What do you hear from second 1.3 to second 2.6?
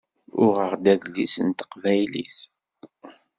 n teqbaylit.